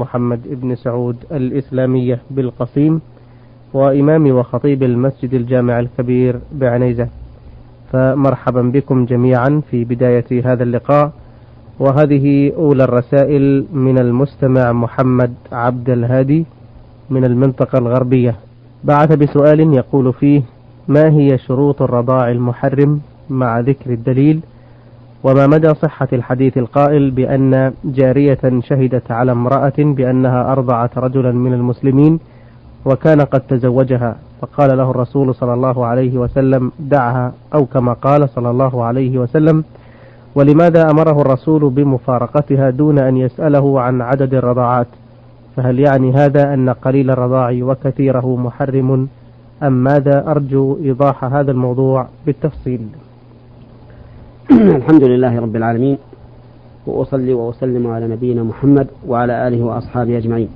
[0.00, 3.00] محمد بن سعود الإسلامية بالقصيم
[3.74, 7.08] وإمام وخطيب المسجد الجامع الكبير بعنيزة.
[7.92, 11.12] فمرحبا بكم جميعا في بداية هذا اللقاء
[11.78, 16.44] وهذه أولى الرسائل من المستمع محمد عبد الهادي
[17.10, 18.34] من المنطقة الغربية.
[18.84, 20.42] بعث بسؤال يقول فيه
[20.88, 24.40] ما هي شروط الرضاع المحرم مع ذكر الدليل؟
[25.24, 32.18] وما مدى صحة الحديث القائل بأن جارية شهدت على امرأة بأنها أرضعت رجلا من المسلمين
[32.84, 38.50] وكان قد تزوجها فقال له الرسول صلى الله عليه وسلم دعها أو كما قال صلى
[38.50, 39.64] الله عليه وسلم
[40.34, 44.86] ولماذا أمره الرسول بمفارقتها دون أن يسأله عن عدد الرضاعات؟
[45.56, 49.08] فهل يعني هذا أن قليل الرضاع وكثيره محرم؟
[49.62, 52.80] أم ماذا أرجو إيضاح هذا الموضوع بالتفصيل؟
[54.80, 55.98] الحمد لله رب العالمين
[56.86, 60.48] وأصلي وأسلم على نبينا محمد وعلى آله وأصحابه أجمعين.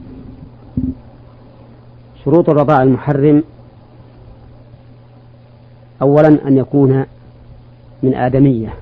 [2.24, 3.42] شروط الرضاع المحرم
[6.02, 7.04] أولا أن يكون
[8.02, 8.74] من آدمية.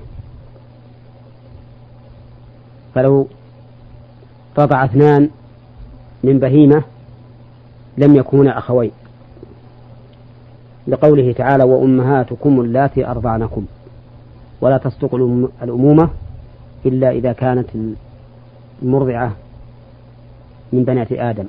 [2.95, 3.27] فلو
[4.59, 5.29] رضع اثنان
[6.23, 6.83] من بهيمة
[7.97, 8.91] لم يكونا أخوين.
[10.87, 13.65] لقوله تعالى وأمهاتكم اللاتي أرضعنكم.
[14.63, 15.15] ولا تصدق
[15.63, 16.09] الأمومة
[16.85, 17.69] إلا إذا كانت
[18.81, 19.31] المرضعة
[20.73, 21.45] من بنات آدم.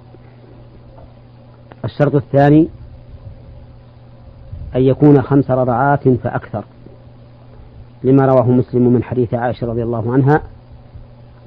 [1.84, 2.68] الشرط الثاني
[4.76, 6.64] أن يكون خمس رضعات فأكثر.
[8.04, 10.42] لما رواه مسلم من حديث عائشة رضي الله عنها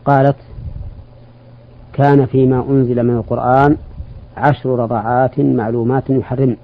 [0.06, 0.38] قالت
[1.94, 3.78] كان فيما أنزل من القرآن
[4.38, 6.58] عشر رضعات معلومات يحرم.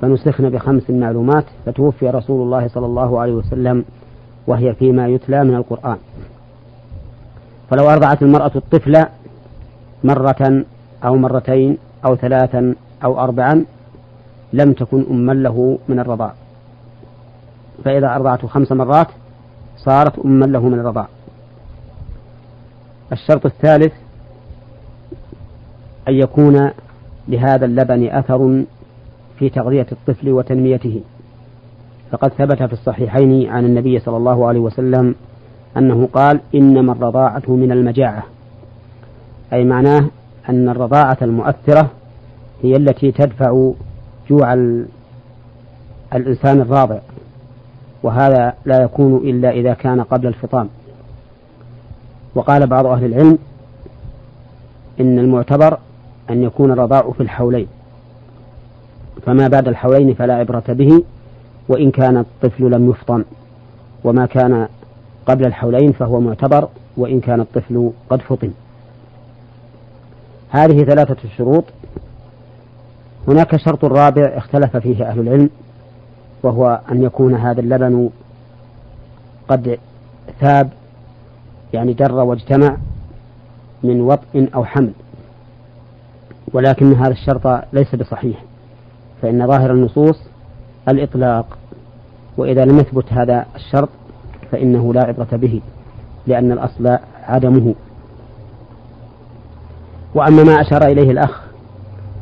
[0.00, 3.84] فنسخن بخمس معلومات فتوفي رسول الله صلى الله عليه وسلم
[4.46, 5.98] وهي فيما يتلى من القرآن.
[7.70, 9.04] فلو أرضعت المرأة الطفل
[10.04, 10.64] مرة
[11.04, 12.74] أو مرتين أو ثلاثا
[13.04, 13.64] أو أربعا
[14.52, 16.32] لم تكن أما له من الرضاع.
[17.84, 19.08] فإذا أرضعته خمس مرات
[19.76, 21.08] صارت أما له من الرضاع.
[23.12, 23.92] الشرط الثالث
[26.08, 26.70] أن يكون
[27.28, 28.64] لهذا اللبن أثر
[29.38, 31.00] في تغذية الطفل وتنميته.
[32.12, 35.14] فقد ثبت في الصحيحين عن النبي صلى الله عليه وسلم
[35.76, 38.22] أنه قال إنما الرضاعة من المجاعة.
[39.52, 40.04] أي معناه
[40.48, 41.90] أن الرضاعة المؤثرة
[42.62, 43.72] هي التي تدفع
[44.30, 44.54] جوع
[46.14, 46.98] الإنسان الراضع
[48.02, 50.68] وهذا لا يكون إلا إذا كان قبل الفطام.
[52.34, 53.38] وقال بعض أهل العلم
[55.00, 55.78] إن المعتبر
[56.30, 57.66] أن يكون الرضاع في الحولين
[59.26, 61.02] فما بعد الحولين فلا عبرة به
[61.70, 63.24] وإن كان الطفل لم يفطن
[64.04, 64.68] وما كان
[65.26, 68.50] قبل الحولين فهو معتبر وإن كان الطفل قد فطن.
[70.50, 71.64] هذه ثلاثة شروط.
[73.28, 75.50] هناك شرط رابع اختلف فيه أهل العلم
[76.42, 78.10] وهو أن يكون هذا اللبن
[79.48, 79.78] قد
[80.40, 80.70] ثاب
[81.72, 82.76] يعني در واجتمع
[83.82, 84.92] من وطء أو حمل.
[86.52, 88.44] ولكن هذا الشرط ليس بصحيح
[89.22, 90.22] فإن ظاهر النصوص
[90.88, 91.59] الإطلاق.
[92.36, 93.88] وإذا لم يثبت هذا الشرط
[94.52, 95.60] فإنه لا عبرة به
[96.26, 97.74] لأن الأصل عدمه.
[100.14, 101.42] وأما ما أشار إليه الأخ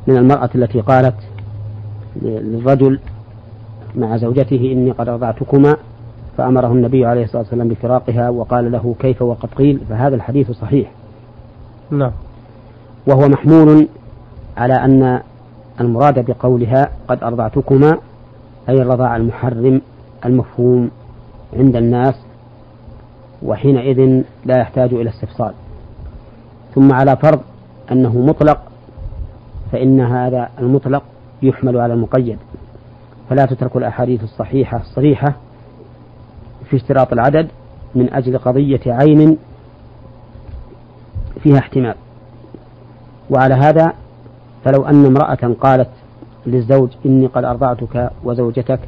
[0.07, 1.15] من المرأة التي قالت
[2.23, 3.01] للرجل
[3.97, 5.77] مع زوجته إني قد رضعتكما
[6.39, 10.91] فأمره النبي عليه الصلاة والسلام بفراقها وقال له كيف وقد قيل فهذا الحديث صحيح.
[11.91, 12.13] نعم.
[13.07, 13.89] وهو محمول
[14.57, 15.21] على أن
[15.81, 17.99] المراد بقولها قد أرضعتكما
[18.69, 19.81] أي الرضاع المحرم.
[20.25, 20.91] المفهوم
[21.53, 22.15] عند الناس
[23.43, 25.53] وحينئذ لا يحتاج إلى استفصال.
[26.75, 27.41] ثم على فرض
[27.93, 28.61] أنه مطلق
[29.73, 31.03] فإن هذا المطلق
[31.43, 32.39] يحمل على المقيد.
[33.31, 35.37] فلا تترك الأحاديث الصحيحة الصريحة
[36.71, 37.49] في اشتراط العدد
[37.95, 39.39] من أجل قضية عين
[41.43, 41.95] فيها احتمال.
[43.31, 43.93] وعلى هذا
[44.65, 45.91] فلو أن امرأة قالت
[46.47, 48.81] للزوج إني قد أرضعتك وزوجتك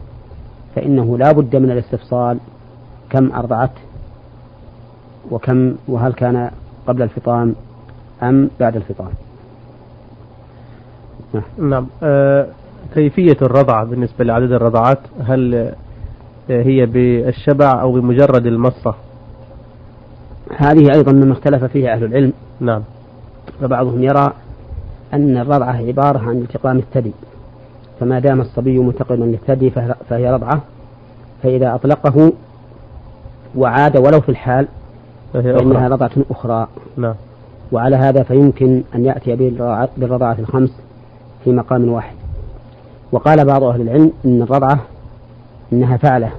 [0.75, 2.39] فإنه لا بد من الاستفصال.
[3.11, 3.71] كم أرضعت؟
[5.31, 6.51] وكم؟ وهل كان
[6.87, 7.55] قبل الفطام
[8.23, 9.11] أم بعد الفطام؟
[11.59, 11.87] نعم.
[12.03, 12.47] آه
[12.95, 15.73] كيفية الرضع بالنسبة لعدد الرضعات؟ هل
[16.49, 18.95] هي بالشبع أو بمجرد المصة؟
[20.57, 22.33] هذه أيضا مما اختلف فيها أهل العلم.
[22.61, 22.83] نعم.
[23.61, 24.33] فبعضهم يرى
[25.15, 27.13] أن الرضعة عبارة عن التقام الثدي
[28.01, 29.71] فما دام الصبي متقما للثدي
[30.09, 30.61] فهي رضعة
[31.43, 32.33] فإذا أطلقه
[33.57, 34.69] وعاد ولو في الحال
[35.33, 36.67] فإنها رضعة أخرى.
[36.97, 37.15] نعم.
[37.73, 39.37] وعلى هذا فيمكن أن يأتي
[39.97, 40.71] بالرضاعة الخمس
[41.45, 42.15] في مقام واحد.
[43.13, 44.79] وقال بعض أهل العلم إن الرضعة
[45.73, 46.31] إنها فعلة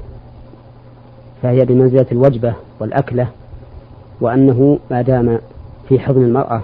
[1.42, 3.28] فهي بمنزلة الوجبة والأكلة
[4.22, 5.40] وأنه ما دام
[5.90, 6.62] في حضن المرأة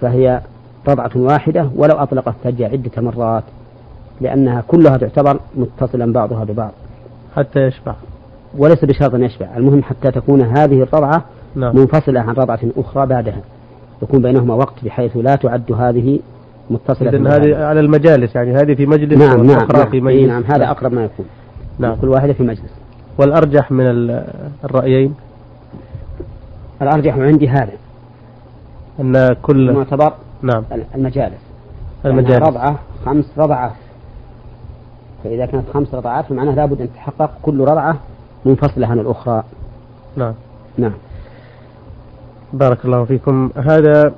[0.00, 0.40] فهي
[0.88, 3.44] رضعة واحدة ولو أطلقت الثدي عدة مرات
[4.20, 6.72] لأنها كلها تعتبر متصلا بعضها ببعض.
[7.36, 7.94] حتى يشبع.
[8.58, 11.24] وليس بشرط أن يشبع المهم حتى تكون هذه الرضعة
[11.54, 11.76] نعم.
[11.76, 13.40] منفصلة عن رضعة أخرى بعدها.
[14.02, 16.20] يكون بينهما وقت بحيث لا تعد هذه
[16.70, 19.90] متصلة إذن هذه على المجالس يعني هذه في مجلس نعم نعم نعم.
[19.90, 20.28] في مجلس.
[20.28, 21.26] نعم هذا أقرب ما يكون.
[21.78, 21.94] نعم.
[21.94, 22.72] كل واحدة في مجلس.
[23.18, 23.86] والأرجح من
[24.64, 25.14] الرأيين؟
[26.82, 27.72] الأرجح عندي هذا.
[29.00, 30.12] أن كل معتبر
[30.46, 30.64] نعم.
[30.94, 31.40] المجالس.
[32.04, 32.48] المجالس.
[32.48, 33.72] رضعة خمس رضعات.
[35.24, 37.96] فإذا كانت خمس رضعات فمعناه لابد أن تتحقق كل رضعة
[38.44, 39.42] منفصلة عن الأخرى.
[40.16, 40.34] نعم.
[40.78, 40.92] نعم.
[42.52, 43.50] بارك الله فيكم.
[43.56, 44.12] هذا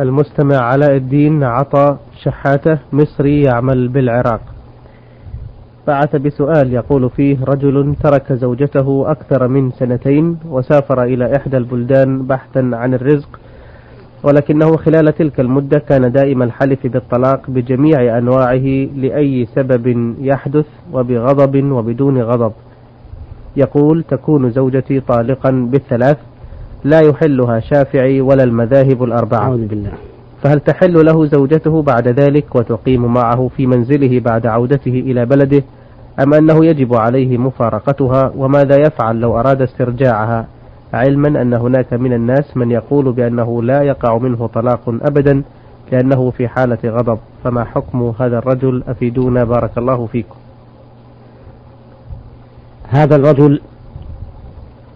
[0.00, 4.40] المستمع علاء الدين عطى شحاتة مصري يعمل بالعراق.
[5.86, 12.70] بعث بسؤال يقول فيه رجل ترك زوجته أكثر من سنتين وسافر إلى إحدى البلدان بحثا
[12.72, 13.40] عن الرزق
[14.22, 22.22] ولكنه خلال تلك المدة كان دائم الحلف بالطلاق بجميع أنواعه لأي سبب يحدث وبغضب وبدون
[22.22, 22.52] غضب.
[23.56, 26.16] يقول تكون زوجتي طالقا بالثلاث
[26.84, 29.42] لا يحلها شافعي ولا المذاهب الأربعة.
[29.42, 29.92] أعوذ بالله.
[30.42, 35.62] فهل تحل له زوجته بعد ذلك وتقيم معه في منزله بعد عودته إلى بلده
[36.20, 40.46] أم أنه يجب عليه مفارقتها وماذا يفعل لو أراد استرجاعها؟
[40.92, 45.42] علما أن هناك من الناس من يقول بأنه لا يقع منه طلاق أبدا
[45.92, 47.18] لأنه في حالة غضب.
[47.44, 49.44] فما حكم هذا الرجل؟ أفيدونا.
[49.44, 50.36] بارك الله فيكم.
[52.88, 53.60] هذا الرجل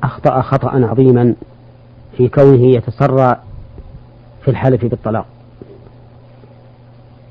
[0.02, 1.34] أخطأ خطأ عظيما
[2.16, 3.38] في كونه يتسرع
[4.42, 5.26] في الحلف بالطلاق.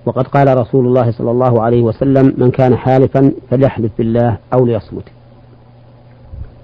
[0.06, 5.04] وقد قال رسول الله صلى الله عليه وسلم من كان حالفا فليحلف بالله أو ليصمت.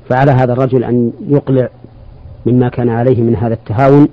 [0.10, 1.70] فعلى هذا الرجل أن يقلع
[2.46, 4.08] مما كان عليه من هذا التهاون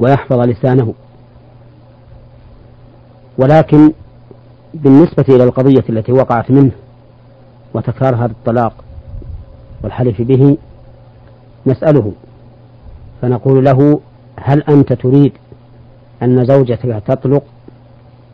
[0.00, 0.94] ويحفظ لسانه.
[3.38, 3.92] ولكن
[4.74, 6.70] بالنسبة إلى القضية التي وقعت منه
[7.74, 8.84] وتكرار هذا الطلاق
[9.82, 10.56] والحلف به
[11.66, 12.12] نسأله
[13.22, 14.00] فنقول له
[14.36, 15.32] هل أنت تريد
[16.22, 17.42] أن زوجتك تطلق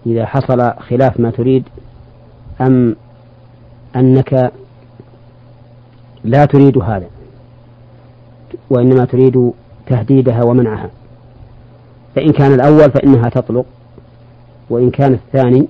[0.06, 1.64] إذا حصل خلاف ما تريد
[2.60, 2.96] أم
[3.96, 4.52] أنك
[6.24, 7.06] لا تريد هذا؟
[8.70, 9.52] وإنما تريد
[9.86, 10.90] تهديدها ومنعها.
[12.14, 13.66] فإن كان الأول فإنها تطلق
[14.70, 15.68] وإن كان الثاني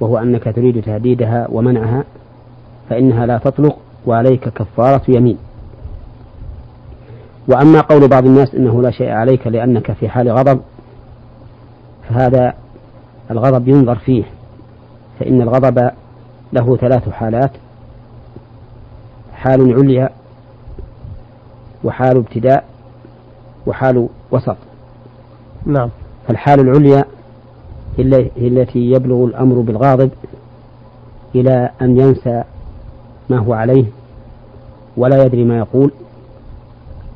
[0.00, 2.04] وهو أنك تريد تهديدها ومنعها
[2.90, 3.76] فإنها لا تطلق
[4.06, 5.38] وعليك كفارة يمين.
[7.48, 10.60] وأما قول بعض الناس إنه لا شيء عليك لأنك في حال غضب
[12.08, 12.54] فهذا
[13.30, 14.24] الغضب ينظر فيه
[15.20, 15.90] فإن الغضب
[16.52, 17.50] له ثلاث حالات.
[19.34, 20.10] حال عليا
[21.84, 22.64] وحال ابتداء
[23.66, 24.56] وحال وسط.
[25.66, 25.90] نعم.
[26.28, 27.04] فالحال العليا
[27.98, 30.10] هي التي يبلغ الأمر بالغاضب
[31.34, 32.44] إلى أن ينسى
[33.30, 33.84] ما هو عليه
[34.96, 35.90] ولا يدري ما يقول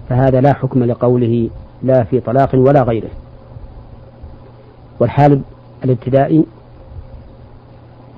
[0.09, 1.51] فهذا لا حكم لقوله
[1.83, 3.11] لا في طلاق ولا غيره.
[5.01, 5.41] والحال
[5.85, 6.45] الابتدائي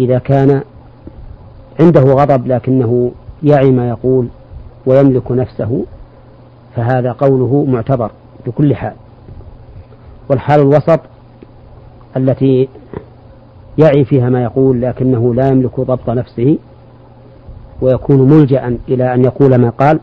[0.00, 0.62] إذا كان
[1.80, 4.28] عنده غضب لكنه يعي ما يقول
[4.87, 5.84] ويملك نفسه
[6.78, 8.11] فهذا قوله معتبر
[8.47, 8.92] بكل حال.
[10.28, 11.00] والحال الوسط
[12.16, 12.68] التي
[13.78, 16.58] يعي فيها ما يقول لكنه لا يملك ضبط نفسه
[17.80, 20.00] ويكون ملجأ إلى أن يقول ما قال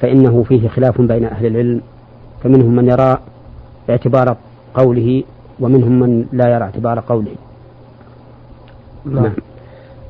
[0.00, 1.80] فإنه فيه خلاف بين أهل العلم
[2.42, 3.18] فمنهم من يرى
[3.90, 4.36] اعتبار
[4.74, 5.22] قوله
[5.60, 7.34] ومنهم من لا يرى اعتبار قوله.
[9.04, 9.32] نعم.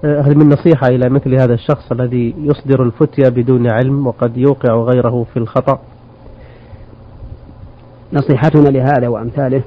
[0.05, 5.27] هل من نصيحة إلى مثل هذا الشخص الذي يصدر الفتية بدون علم وقد يوقع غيره
[5.33, 5.79] في الخطأ.
[8.13, 9.63] نصيحتنا لهذا وأمثاله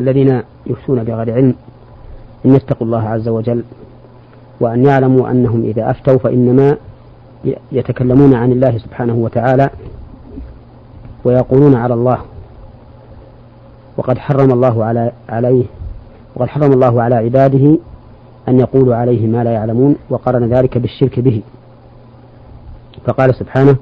[0.00, 1.54] الذين يفتون بغير علم
[2.46, 3.64] أن يتقوا الله عز وجل
[4.60, 6.76] وأن يعلموا أنهم إذا أفتوا فإنما
[7.72, 9.70] يتكلمون عن الله سبحانه وتعالى
[11.24, 12.18] ويقولون على الله
[13.96, 15.64] وقد حرم الله على عليه
[16.36, 17.78] وقد حرم الله على عباده
[18.48, 21.42] أن يقولوا عليه ما لا يعلمون وقارن ذلك بالشرك به.
[23.06, 23.76] فقال سبحانه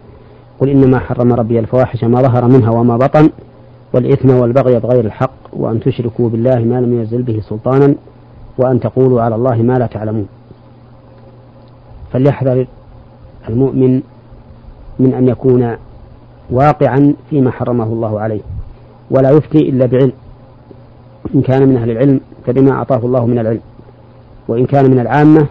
[0.61, 3.31] قل إنما حرم ربي الفواحش ما ظهر منها وما بطن
[3.93, 7.95] والإثم والبغي بغير الحق وأن تشركوا بالله ما لم ينزل به سلطانا
[8.59, 10.29] وأن تقولوا على الله ما لا تعلمون.
[12.12, 12.67] فليحذر
[13.49, 14.03] المؤمن
[14.99, 15.77] من أن يكون
[16.50, 18.41] واقعا فيما حرمه الله عليه
[19.11, 20.12] ولا يفتي إلا بعلم.
[21.35, 23.61] إن كان من أهل العلم فبما أعطاه الله من العلم.
[24.49, 25.47] وإن كان من العامة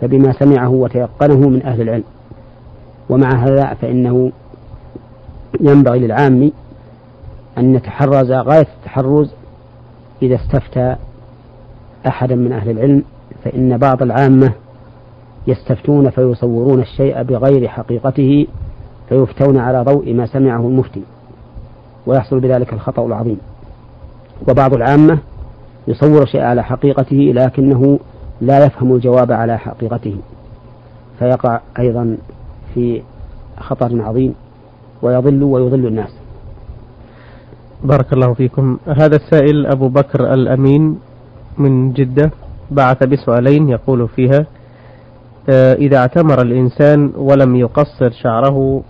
[0.00, 2.04] فبما سمعه وتيقنه من أهل العلم.
[3.08, 4.32] ومع هذا فإنه
[5.60, 6.52] ينبغي للعام
[7.58, 9.30] أن يتحرز غاية التحرز
[10.22, 10.96] إذا استفتى
[12.06, 13.02] أحدا من أهل العلم
[13.44, 14.52] فإن بعض العامة
[15.46, 18.46] يستفتون فيصورون الشيء بغير حقيقته
[19.08, 21.02] فيفتون على ضوء ما سمعه المفتي
[22.06, 23.38] ويحصل بذلك الخطأ العظيم.
[24.48, 25.18] وبعض العامة
[25.88, 27.98] يصور شيء على حقيقته لكنه
[28.40, 30.16] لا يفهم الجواب على حقيقته.
[31.18, 32.16] فيقع أيضا
[32.74, 33.02] في
[33.58, 34.34] خطر عظيم
[35.02, 36.10] ويضل ويضل الناس.
[37.84, 38.78] بارك الله فيكم.
[38.86, 40.98] هذا السائل أبو بكر الأمين
[41.58, 42.30] من جدة
[42.70, 44.46] بعث بسؤالين يقول فيها
[45.50, 48.82] آه، إذا اعتمر الإنسان ولم يقصر شعره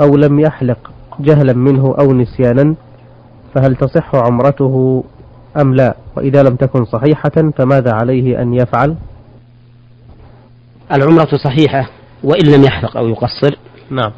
[0.00, 2.74] أو لم يحلق جهلا منه أو نسيانا
[3.54, 5.04] فهل تصح عمرته
[5.56, 8.96] أم لا؟ وإذا لم تكن صحيحة فماذا عليه أن يفعل؟
[10.92, 11.90] العمرة صحيحة
[12.24, 13.56] وإن لم يحلق أو يقصر.
[13.90, 14.12] نعم.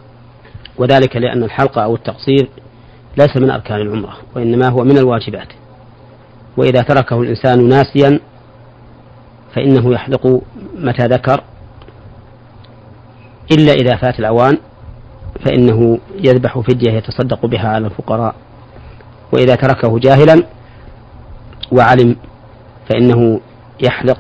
[0.79, 2.49] وذلك لأن الحلق أو التقصير
[3.19, 5.49] ليس من أركان العمرة وإنما هو من الواجبات.
[6.57, 8.21] وإذا تركه الإنسان ناسيا
[9.55, 10.43] فإنه يحلق
[10.79, 11.43] متى ذكر.
[13.53, 14.59] إلا إذا فات الأوان
[15.45, 18.35] فإنه يذبح فدية يتصدق بها على الفقراء.
[19.33, 20.43] وإذا تركه جاهلا
[21.73, 22.17] وعلم
[22.89, 23.41] فإنه
[23.81, 24.19] يحلق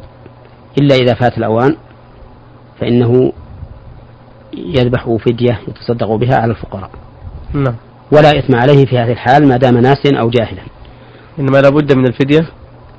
[0.80, 1.76] إلا إذا فات الأوان
[2.80, 3.32] فإنه
[4.54, 6.90] يذبح فدية يتصدق بها على الفقراء.
[7.52, 7.74] نعم.
[8.12, 10.62] ولا إثم عليه في هذه الحال ما دام ناسيا أو جاهلا.
[11.38, 12.46] إنما لا بد من الفدية؟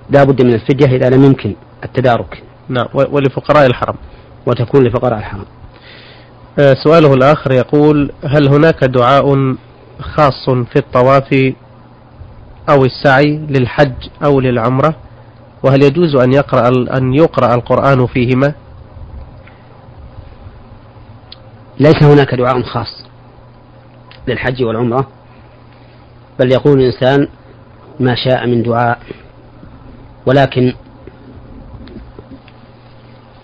[0.10, 2.44] لا بد من الفدية إذا لم يمكن التدارك.
[2.70, 2.88] نعم.
[2.94, 3.96] ولفقراء الحرم.
[4.48, 5.46] وتكون لفقراء الحرم.
[6.60, 9.56] آه، سؤاله الآخر يقول هل هناك دعاء
[10.00, 11.54] خاص في الطواف
[12.70, 14.96] أو السعي للحج أو للعمرة
[15.64, 16.68] وهل يجوز أن يقرأ
[16.98, 18.54] أن يقرأ القرآن فيهما؟
[21.80, 23.06] ليس هناك دعاء خاص
[24.28, 25.08] للحج والعمرة
[26.40, 27.28] بل يقول الإنسان
[28.00, 29.00] ما شاء من دعاء
[30.26, 30.74] ولكن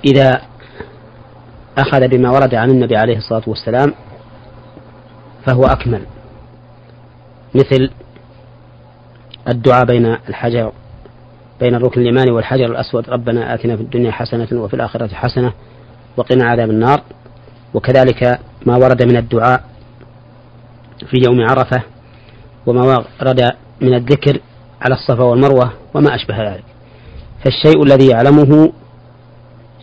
[0.06, 0.42] إذا
[1.78, 3.94] أخذ بما ورد عن النبي عليه الصلاة والسلام
[5.46, 6.06] فهو أكمل
[7.56, 7.92] مثل
[9.50, 10.72] الدعاء بين الحجر
[11.60, 15.54] بين الركن اليماني والحجر الأسود ربنا آتنا في الدنيا حسنة وفي الآخرة حسنة
[16.18, 17.02] وقنا عذاب النار.
[17.74, 19.64] وكذلك ما ورد من الدعاء
[21.10, 21.84] في يوم عرفة
[22.66, 22.82] وما
[23.22, 23.42] ورد
[23.82, 24.40] من الذكر
[24.82, 26.64] على الصفا والمروة وما أشبه ذلك.
[27.44, 28.72] فالشيء الذي يعلمه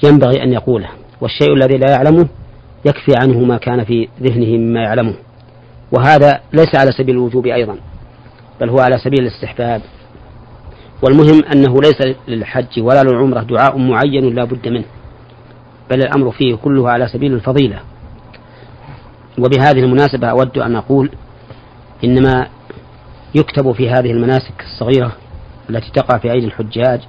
[0.05, 0.89] ينبغي أن يقوله
[1.21, 2.29] والشيء الذي لا يعلمه
[2.85, 5.15] يكفي عنه ما كان في ذهنه مما يعلمه.
[5.93, 7.77] وهذا ليس على سبيل الوجوب أيضا.
[8.61, 9.83] بل هو على سبيل الاستحباب.
[11.03, 14.85] والمهم أنه ليس للحج ولا للعمرة دعاء معين لا بد منه
[15.91, 17.81] بل الأمر فيه كله على سبيل الفضيلة.
[19.39, 21.11] وبهذه المناسبة أود أن أقول
[22.05, 22.47] إنما
[23.35, 25.13] يكتب في هذه المناسك الصغيرة
[25.71, 27.01] التي تقع في أيدي الحجاج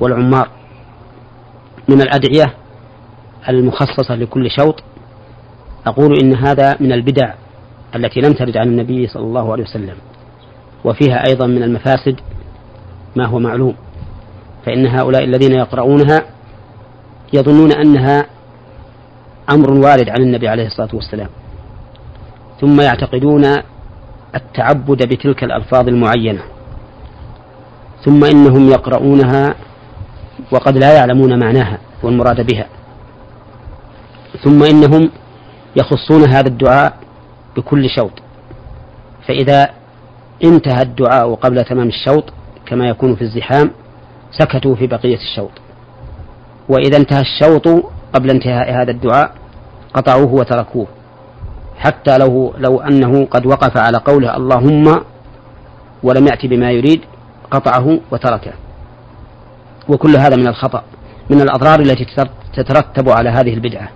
[0.00, 0.48] والعمار
[1.88, 2.54] من الأدعية
[3.48, 4.82] المخصصة لكل شوط
[5.86, 7.34] أقول إن هذا من البدع
[7.96, 9.96] التي لم ترد عن النبي صلى الله عليه وسلم.
[10.84, 12.20] وفيها أيضا من المفاسد
[13.16, 13.74] ما هو معلوم
[14.66, 16.22] فإن هؤلاء الذين يقرؤونها
[17.32, 18.26] يظنون أنها
[19.50, 21.28] أمر وارد عن النبي عليه الصلاة والسلام
[22.60, 23.44] ثم يعتقدون
[24.34, 26.42] التعبد بتلك الألفاظ المعينة
[28.04, 29.54] ثم إنهم يقرؤونها
[30.52, 32.66] وقد لا يعلمون معناها والمراد بها
[34.44, 35.10] ثم إنهم
[35.76, 36.96] يخصون هذا الدعاء
[37.56, 38.12] بكل شوط
[39.28, 39.81] فإذا
[40.44, 42.24] انتهى الدعاء قبل تمام الشوط
[42.66, 43.70] كما يكون في الزحام
[44.30, 45.50] سكتوا في بقية الشوط.
[46.68, 47.68] وإذا انتهى الشوط
[48.12, 49.34] قبل انتهاء هذا الدعاء
[49.94, 50.86] قطعوه وتركوه
[51.78, 55.00] حتى لو لو أنه قد وقف على قوله اللهم
[56.02, 57.00] ولم يأتي بما يريد
[57.50, 58.52] قطعه وتركه.
[59.88, 60.82] وكل هذا من الخطأ
[61.30, 62.06] من الأضرار التي
[62.56, 63.88] تترتب على هذه البدعة.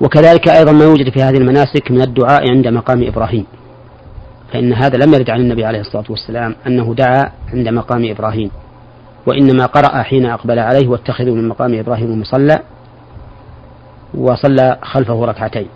[0.00, 3.46] وكذلك أيضا ما يوجد في هذه المناسك من الدعاء عند مقام إبراهيم.
[4.52, 8.50] فإن هذا لم يرد عن النبي عليه الصلاة والسلام أنه دعا عند مقام إبراهيم
[9.26, 12.58] وإنما قرأ حين أقبل عليه واتخذوا من مقام إبراهيم مصلى
[14.14, 15.66] وصلى خلفه ركعتين.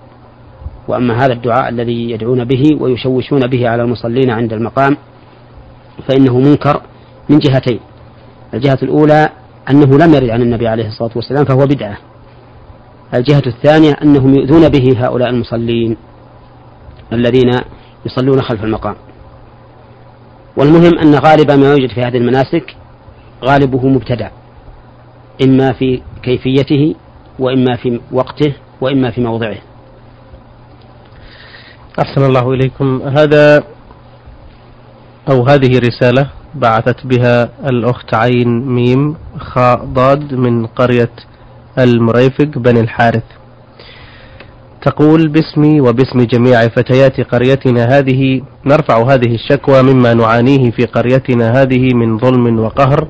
[0.89, 4.97] وأما هذا الدعاء الذي يدعون به ويشوشون به على المصلين عند المقام
[6.09, 6.81] فإنه منكر
[7.29, 7.81] من جهتين.
[8.55, 9.29] الجهة الأولى
[9.71, 11.99] أنه لم يرد عن النبي عليه الصلاة والسلام فهو بدعة.
[13.15, 15.97] الجهة الثانية أنهم يؤذون به هؤلاء المصلين
[17.13, 17.51] الذين
[18.07, 18.95] يصلون خلف المقام.
[20.57, 22.77] والمهم أن غالب ما يوجد في هذه المناسك
[23.45, 24.31] غالبه مبتدع
[25.43, 26.95] إما في كيفيته
[27.39, 29.59] وإما في وقته وإما في موضعه.
[31.99, 33.03] أحسن الله إليكم.
[33.03, 33.65] هذا
[35.31, 41.11] أو هذه رسالة بعثت بها الأخت عين ميم خاء ضاد من قرية
[41.79, 43.25] المريفق بني الحارث.
[44.83, 51.95] تقول باسمي وباسم جميع فتيات قريتنا هذه نرفع هذه الشكوى مما نعانيه في قريتنا هذه
[51.95, 53.09] من ظلم وقهر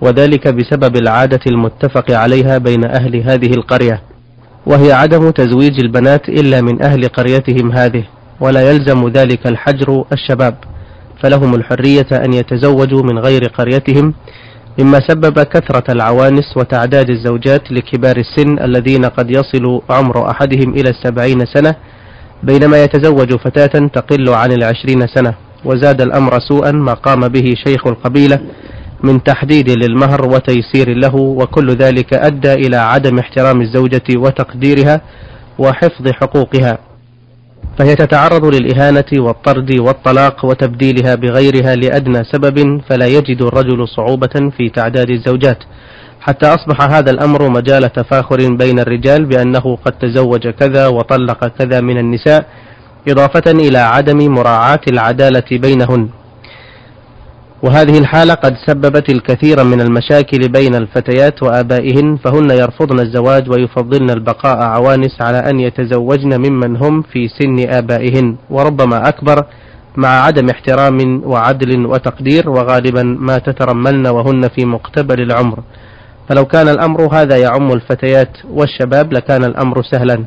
[0.00, 4.02] وذلك بسبب العادة المتفق عليها بين أهل هذه القرية
[4.66, 8.04] وهي عدم تزويج البنات إلا من أهل قريتهم هذه
[8.40, 10.54] ولا يلزم ذلك الحجر الشباب
[11.22, 14.14] فلهم الحرية أن يتزوجوا من غير قريتهم
[14.78, 21.46] مما سبب كثرة العوانس وتعداد الزوجات لكبار السن الذين قد يصل عمر أحدهم إلى السبعين
[21.46, 21.74] سنة
[22.42, 28.40] بينما يتزوج فتاة تقل عن العشرين سنة وزاد الأمر سوءا ما قام به شيخ القبيلة
[29.02, 35.00] من تحديد للمهر وتيسير له وكل ذلك أدى إلى عدم احترام الزوجة وتقديرها
[35.58, 36.78] وحفظ حقوقها.
[37.78, 45.10] فهي تتعرض للإهانة والطرد والطلاق وتبديلها بغيرها لأدنى سبب فلا يجد الرجل صعوبة في تعداد
[45.10, 45.58] الزوجات.
[46.20, 51.98] حتى أصبح هذا الأمر مجال تفاخر بين الرجال بأنه قد تزوج كذا وطلق كذا من
[51.98, 52.46] النساء
[53.08, 56.08] إضافة إلى عدم مراعاة العدالة بينهن.
[57.64, 64.56] وهذه الحالة قد سببت الكثير من المشاكل بين الفتيات وآبائهن فهن يرفضن الزواج ويفضلن البقاء
[64.62, 68.36] عوانس على أن يتزوجن ممن هم في سن آبائهن.
[68.50, 69.44] وربما أكبر
[69.96, 75.58] مع عدم احترام وعدل وتقدير وغالبا ما تترملن وهن في مقتبل العمر.
[76.28, 80.24] فلو كان الأمر هذا يعم الفتيات والشباب لكان الأمر سهلا.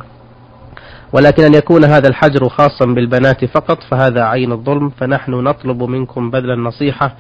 [1.18, 6.52] ولكن أن يكون هذا الحجر خاصا بالبنات فقط فهذا عين الظلم فنحن نطلب منكم بذل
[6.52, 7.16] النصيحة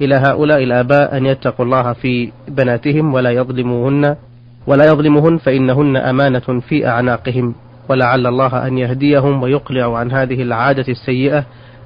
[0.00, 4.16] إلى هؤلاء الآباء أن يتقوا الله في بناتهم ولا يظلموهن
[4.66, 7.54] ولا يظلمهن فإنهن أمانة في أعناقهم
[7.88, 11.44] ولعل الله أن يهديهم ويقلع عن هذه العادة السيئة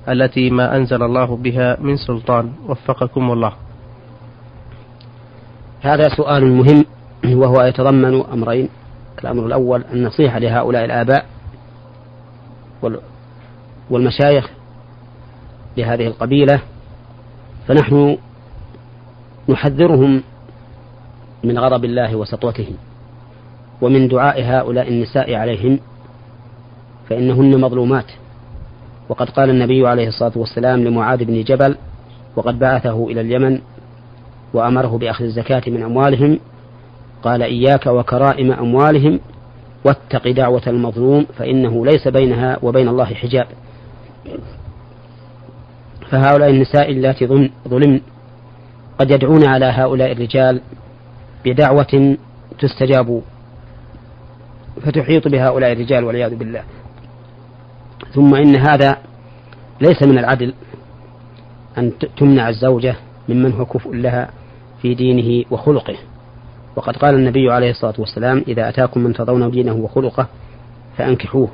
[0.09, 2.53] التي ما أنزل الله بها من سلطان.
[2.69, 3.53] وفقكم الله.
[5.81, 6.85] هذا سؤال مهم
[7.25, 8.69] وهو يتضمن أمرين.
[9.23, 11.36] الأمر الأول النصيحة لهؤلاء الآباء
[13.91, 14.51] والمشايخ
[15.77, 16.61] لهذه القبيلة
[17.69, 18.19] فنحن
[19.49, 20.23] نحذرهم
[21.45, 22.69] من غضب الله وسطوته
[23.83, 25.79] ومن دعاء هؤلاء النساء عليهم
[27.09, 28.07] فإنهن مظلومات.
[29.09, 31.77] وقد قال النبي عليه الصلاة والسلام لمعاذ بن جبل
[32.37, 33.61] وقد بعثه إلى اليمن
[34.55, 36.39] وأمره بأخذ الزكاة من أموالهم
[37.23, 39.21] قال إياك وكرائم أموالهم
[39.87, 43.47] واتق دعوة المظلوم فإنه ليس بينها وبين الله حجاب.
[46.11, 47.27] فهؤلاء النساء اللاتي
[47.69, 48.01] ظلمن
[48.99, 50.61] قد يدعون على هؤلاء الرجال
[51.45, 52.17] بدعوة
[52.59, 53.23] تستجاب
[54.83, 56.63] فتحيط بهؤلاء الرجال والعياذ بالله.
[58.15, 58.99] ثم إن هذا
[59.81, 60.55] ليس من العدل
[61.79, 62.97] أن تمنع الزوجة
[63.29, 64.31] ممن هو كفء لها
[64.83, 65.97] في دينه وخلقه.
[66.77, 70.27] وقد قال النبي عليه الصلاة والسلام إذا أتاكم من ترضون دينه وخلقه
[70.97, 71.49] فأنكحوه.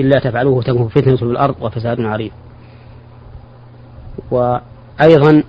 [0.00, 2.32] إلا تفعلوه تكون فتنة في الأرض وفساد عريض.
[4.30, 5.42] وأيضا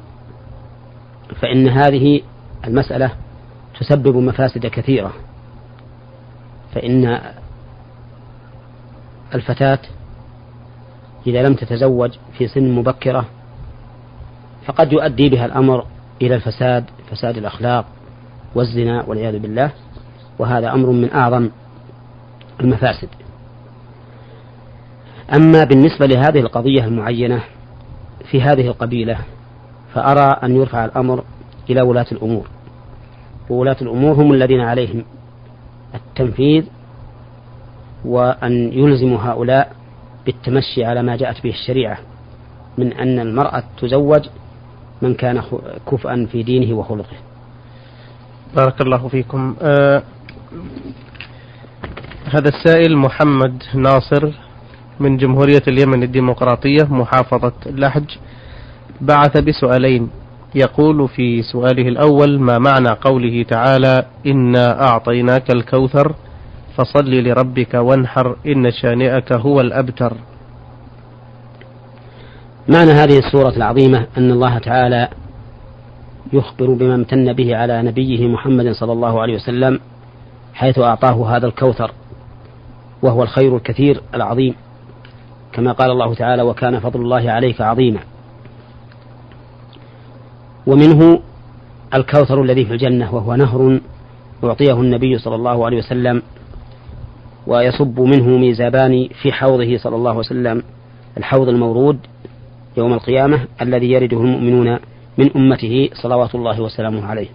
[1.41, 2.21] فإن هذه
[2.67, 3.12] المسألة
[3.80, 5.13] تسبب مفاسد كثيرة.
[6.73, 7.19] فإن
[9.36, 9.80] الفتاة
[11.27, 13.25] إذا لم تتزوج في سن مبكرة
[14.65, 15.86] فقد يؤدي بها الأمر
[16.21, 17.86] إلى الفساد فساد الأخلاق
[18.56, 19.72] والزنا والعياذ بالله
[20.40, 21.50] وهذا أمر من أعظم
[22.60, 23.10] المفاسد.
[25.36, 27.44] أما بالنسبة لهذه القضية المعينة
[28.32, 29.18] في هذه القبيلة
[29.94, 31.24] فأرى أن يرفع الأمر
[31.70, 32.48] إلى ولاة الأمور.
[33.50, 35.04] وولاة الأمور هم الذين عليهم
[35.96, 36.66] التنفيذ
[38.06, 39.76] وأن يلزموا هؤلاء
[40.26, 41.98] بالتمشي على ما جاءت به الشريعة
[42.78, 44.30] من أن المرأة تزوج
[45.02, 45.44] من كان
[45.92, 47.18] كفءا في دينه وخلقه.
[48.58, 49.56] بارك الله فيكم.
[49.62, 50.04] آه
[52.34, 54.32] هذا السائل محمد ناصر
[55.00, 58.10] من جمهورية اليمن الديمقراطية محافظة لحج
[59.02, 60.10] بعث بسؤالين.
[60.56, 66.15] يقول في سؤاله الأول ما معنى قوله تعالى إنا أعطيناك الكوثر
[66.78, 70.13] فصل لربك وانحر إن شانئك هو الأبتر
[72.70, 75.10] معنى هذه السورة العظيمة أن الله تعالى
[76.34, 79.80] يخبر بما امتن به على نبيه محمد صلى الله عليه وسلم
[80.54, 81.92] حيث أعطاه هذا الكوثر
[83.02, 84.56] وهو الخير الكثير العظيم.
[85.54, 88.00] كما قال الله تعالى وكان فضل الله عليك عظيما.
[90.68, 91.20] ومنه
[91.94, 93.80] الكوثر الذي في الجنة وهو نهر
[94.44, 96.22] أعطيه النبي صلى الله عليه وسلم
[97.48, 100.63] ويصب منه ميزابان في حوضه صلى الله عليه وسلم
[101.18, 102.00] الحوض المورود
[102.78, 104.80] يوم القيامة الذي يرده المؤمنون
[105.17, 107.27] من أمته صلوات الله وسلامه عليه.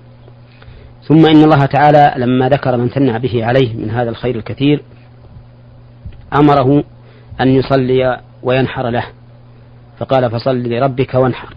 [1.09, 4.83] ثم إن الله تعالى لما ذكر من ثنى به عليه من هذا الخير الكثير
[6.35, 6.85] أمره
[7.41, 9.05] أن يصلي وينحر له.
[9.99, 11.55] فقال فصل لربك وانحر.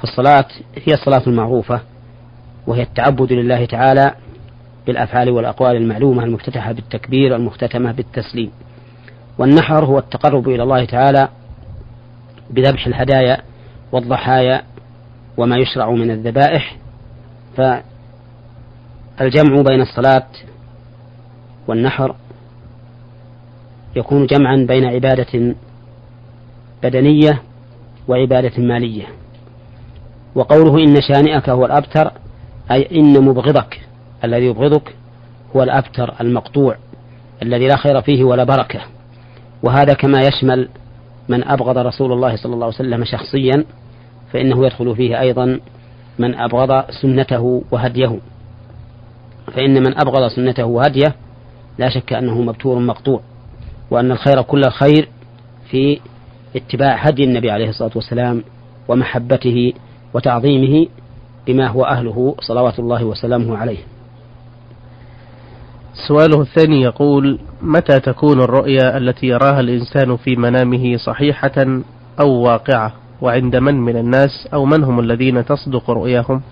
[0.00, 1.80] فالصلاة هي الصلاة المعروفة
[2.66, 4.14] وهي التعبد لله تعالى
[4.86, 8.50] بالأفعال والأقوال المعلومة المفتتحة بالتكبير المختتمة بالتسليم.
[9.38, 11.28] والنحر هو التقرب إلى الله تعالى
[12.50, 13.42] بذبح الهدايا
[13.92, 14.62] والضحايا
[15.36, 16.76] وما يشرع من الذبائح
[17.56, 17.82] فالجمع
[19.62, 20.26] بين الصلاة
[21.68, 22.14] والنحر
[23.96, 25.54] يكون جمعا بين عبادة
[26.82, 27.42] بدنية
[28.08, 29.06] وعبادة مالية.
[30.34, 32.12] وقوله إن شانئك هو الأبتر
[32.70, 33.80] أي إن مبغضك
[34.24, 34.94] الذي يبغضك
[35.56, 36.76] هو الأبتر المقطوع
[37.42, 38.80] الذي لا خير فيه ولا بركة.
[39.62, 40.68] وهذا كما يشمل
[41.28, 43.64] من أبغض رسول الله صلى الله عليه وسلم شخصيا
[44.32, 45.60] فإنه يدخل فيه أيضا
[46.18, 48.18] من أبغض سنته وهديه.
[49.52, 51.14] فإن من أبغض سنته وهديه
[51.78, 53.20] لا شك أنه مبتور مقطوع
[53.90, 55.08] وأن الخير كل الخير
[55.70, 56.00] في
[56.56, 58.44] اتباع هدي النبي عليه الصلاة والسلام
[58.88, 59.72] ومحبته
[60.14, 60.86] وتعظيمه
[61.46, 63.78] بما هو أهله صلوات الله وسلامه عليه.
[66.08, 71.82] سؤاله الثاني يقول متى تكون الرؤيا التي يراها الإنسان في منامه صحيحة
[72.20, 76.42] أو واقعة؟ وعند من من الناس أو من هم الذين تصدق رؤياهم؟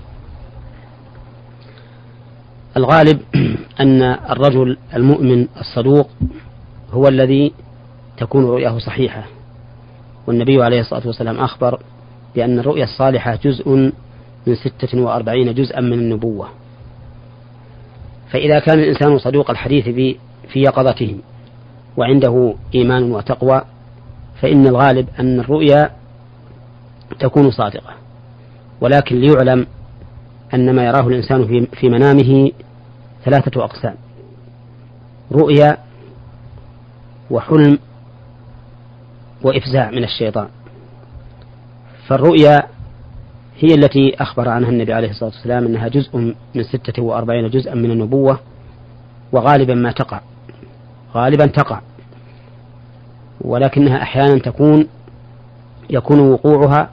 [2.77, 3.20] الغالب
[3.81, 6.11] أن الرجل المؤمن الصدوق
[6.92, 7.53] هو الذي
[8.16, 9.24] تكون رؤياه صحيحة.
[10.27, 11.81] والنبي عليه الصلاة والسلام أخبر
[12.35, 13.68] بأن الرؤيا الصالحة جزء
[14.46, 16.48] من ستة وأربعين جزءا من النبوة.
[18.31, 19.88] فإذا كان الإنسان صدوق الحديث
[20.48, 21.16] في يقظته
[21.96, 23.62] وعنده إيمان وتقوى
[24.40, 25.90] فإن الغالب أن الرؤيا
[27.21, 27.95] تكون صادقة.
[28.81, 29.67] ولكن ليعلم
[30.55, 32.51] أن ما يراه الإنسان في منامه
[33.25, 33.95] ثلاثة أقسام
[35.33, 35.79] رؤيا
[37.31, 37.79] وحلم
[39.43, 40.49] وإفزاع من الشيطان.
[42.07, 42.62] فالرؤيا
[43.59, 46.17] هي التي أخبر عنها النبي عليه الصلاة والسلام أنها جزء
[46.55, 48.38] من ستة وأربعين جزءا من النبوة
[49.33, 50.21] وغالبا ما تقع
[51.14, 51.81] غالبا تقع
[53.40, 54.88] ولكنها أحيانا تكون
[55.90, 56.90] يكون وقوعها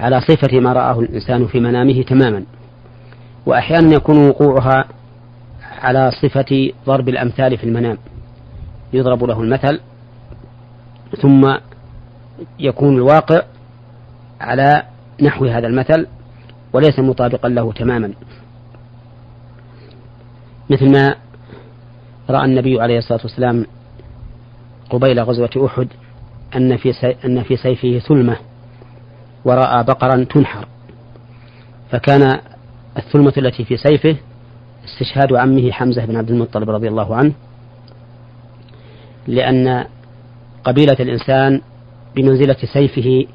[0.00, 2.44] على صفة ما رآه الإنسان في منامه تماما
[3.46, 4.84] وأحيانا يكون وقوعها
[5.82, 7.98] على صفة ضرب الأمثال في المنام
[8.92, 9.80] يضرب له المثل
[11.22, 11.54] ثم
[12.58, 13.42] يكون الواقع
[14.40, 14.82] على
[15.22, 16.06] نحو هذا المثل
[16.72, 18.12] وليس مطابقا له تماما.
[20.70, 21.14] مثل ما
[22.30, 23.66] رأى النبي عليه الصلاة والسلام
[24.90, 25.88] قبيل غزوة أحد
[26.56, 28.36] أن في أن في سيفه ثلمة
[29.44, 30.66] ورأى بقرا تنحر.
[31.90, 32.40] فكان
[32.96, 34.16] الثلمة التي في سيفه
[34.84, 37.32] استشهاد عمه حمزة بن عبد المطلب رضي الله عنه
[39.26, 39.84] لأن
[40.64, 41.60] قبيلة الإنسان
[42.16, 43.26] بمنزلة سيفه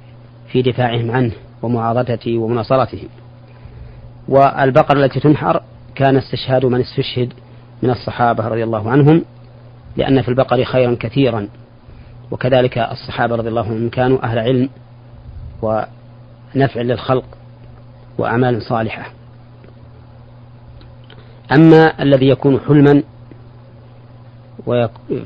[0.51, 3.03] في دفاعهم عنه ومعارضته ومناصرته
[4.27, 5.61] والبقرة التي تنحر
[5.95, 7.33] كان استشهاد من استشهد
[7.83, 9.25] من الصحابة رضي الله عنهم
[9.97, 11.47] لأن في البقر خيرا كثيرا.
[12.31, 14.69] وكذلك الصحابة رضي الله عنهم كانوا أهل علم
[15.61, 17.25] ونفع للخلق
[18.17, 19.11] وأعمال صالحة.
[21.51, 23.03] أما الذي يكون حلما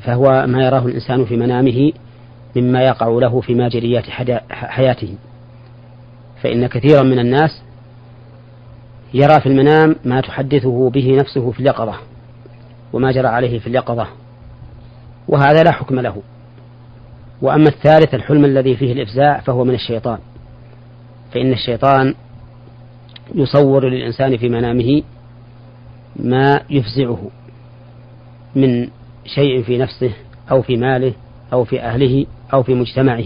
[0.00, 1.92] فهو ما يراه الإنسان في منامه
[2.56, 4.04] مما يقع له في ماجريات
[4.50, 5.14] حياته.
[6.42, 7.62] فإن كثيرا من الناس
[9.14, 11.94] يرى في المنام ما تحدثه به نفسه في اليقظة
[12.92, 14.06] وما جرى عليه في اليقظة
[15.28, 16.22] وهذا لا حكم له.
[17.42, 20.18] وأما الثالث الحلم الذي فيه الإفزاع فهو من الشيطان.
[21.34, 22.14] فإن الشيطان
[23.34, 25.02] يصور للإنسان في منامه
[26.16, 27.30] ما يفزعه
[28.56, 28.88] من
[29.26, 30.10] شيء في نفسه
[30.50, 31.12] أو في ماله
[31.52, 33.24] أو في أهله أو في مجتمعه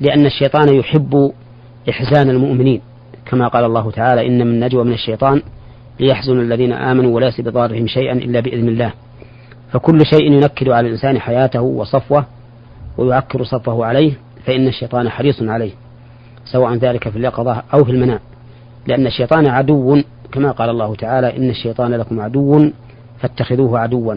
[0.00, 1.32] لأن الشيطان يحب
[1.90, 2.80] إحزان المؤمنين.
[3.26, 5.42] كما قال الله تعالى إن من نجوى من الشيطان
[6.00, 8.92] ليحزن الذين آمنوا وليس بضارهم شيئا إلا بإذن الله.
[9.72, 12.26] فكل شيء ينكد على الإنسان حياته وصفوه
[12.98, 14.12] ويعكر صفه عليه
[14.46, 15.72] فإن الشيطان حريص عليه
[16.44, 18.20] سواء ذلك في اليقظة أو في المنام
[18.86, 20.02] لأن الشيطان عدو
[20.32, 22.70] كما قال الله تعالى إن الشيطان لكم عدو
[23.18, 24.14] فاتخذوه عدوا.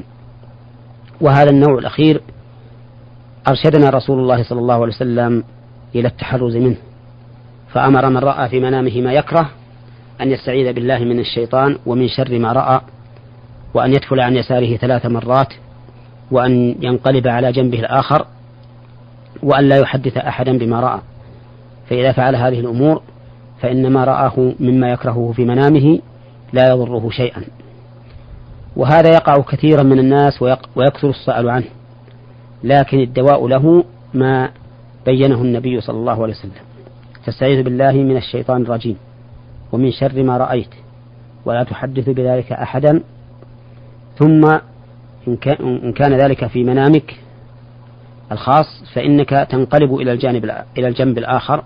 [1.22, 2.22] وهذا النوع الأخير
[3.48, 5.44] أرشدنا رسول الله صلى الله عليه وسلم
[5.96, 6.76] إلى التحرز منه.
[7.74, 9.50] فأمر من رأى في منامه ما يكره
[10.22, 12.82] أن يستعيذ بالله من الشيطان ومن شر ما رأى
[13.74, 15.54] وأن يدخل عن يساره ثلاث مرات
[16.32, 18.26] وأن ينقلب على جنبه الآخر
[19.43, 21.00] وأن لا يحدث أحدا بما رأى.
[21.89, 23.02] فإذا فعل هذه الأمور
[23.62, 26.00] فإن ما رآه مما يكرهه في منامه
[26.54, 27.43] لا يضره شيئا.
[28.76, 30.41] وهذا يقع كثيرا من الناس
[30.76, 31.65] ويكثر السؤال عنه.
[32.63, 34.50] لكن الدواء له ما
[35.06, 36.52] بينه النبي صلى الله عليه وسلم.
[37.26, 38.97] فاستعيذ بالله من الشيطان الرجيم.
[39.71, 40.69] ومن شر ما رأيت.
[41.45, 43.04] ولا تحدث بذلك أحدا.
[44.19, 44.58] ثم
[45.28, 47.15] إن كان ذلك في منامك
[48.32, 50.46] الخاص فإنك تنقلب إلى الجانب
[50.78, 51.63] إلى الجنب الآخر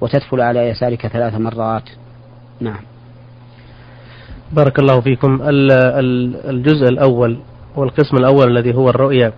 [0.00, 1.88] وتدخل على يسارك ثلاث مرات
[2.60, 2.80] نعم
[4.52, 5.38] بارك الله فيكم
[6.50, 7.38] الجزء الأول
[7.76, 9.32] والقسم الأول الذي هو الرؤيا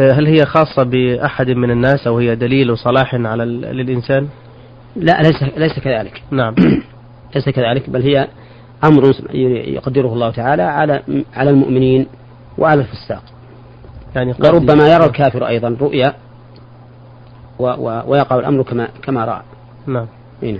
[0.00, 4.28] هل هي خاصة بأحد من الناس أو هي دليل صلاح على للإنسان؟
[4.96, 6.22] لا ليس ليس كذلك.
[6.30, 6.54] نعم.
[7.34, 8.28] ليس كذلك بل هي
[8.84, 9.12] أمر
[9.74, 11.02] يقدره الله تعالى على
[11.34, 12.06] على المؤمنين
[12.58, 13.22] وعلى الفساق.
[14.16, 16.14] يعني وربما يرى الكافر أيضا رؤيا
[17.58, 19.42] ويقع الأمر كما كما رأى.
[19.86, 20.06] نعم.
[20.42, 20.58] نعم.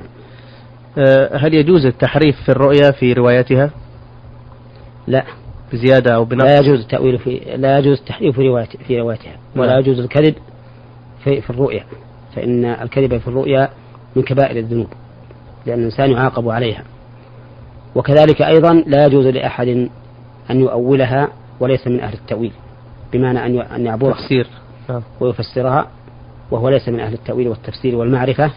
[1.33, 3.71] هل يجوز التحريف في الرؤيا في روايتها؟
[5.07, 5.25] لا
[5.73, 9.67] بزيادة أو بنقص لا يجوز التأويل في لا يجوز التحريف في رواية في روايتها ولا
[9.67, 9.79] نعم.
[9.79, 10.35] يجوز الكذب
[11.25, 11.85] في, في الرؤيا
[12.37, 13.69] فإن الكذب في الرؤيا
[14.17, 14.89] من كبائر الذنوب
[15.67, 16.85] لأن الإنسان يعاقب عليها
[17.95, 19.69] وكذلك أيضا لا يجوز لأحد
[20.51, 21.29] أن يؤولها
[21.61, 22.53] وليس من أهل التأويل
[23.15, 24.47] بمعنى أن أن يعبرها تفسير.
[24.89, 25.03] نعم.
[25.21, 25.87] ويفسرها.
[26.51, 28.51] وهو ليس من أهل التأويل والتفسير والمعرفة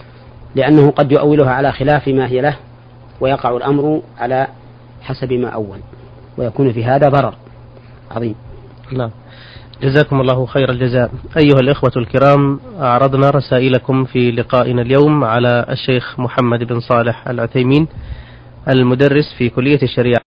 [0.56, 2.58] لأنه قد يؤولها على خلاف ما هي له
[3.22, 4.48] ويقع الأمر على
[5.02, 5.80] حسب ما أول
[6.38, 7.34] ويكون في هذا ضرر
[8.12, 8.36] عظيم.
[8.92, 9.12] نعم.
[9.82, 11.12] جزاكم الله خير الجزاء.
[11.38, 17.88] أيها الإخوة الكرام أعرضنا رسائلكم في لقائنا اليوم على الشيخ محمد بن صالح العثيمين
[18.68, 20.27] المدرس في كلية الشريعة.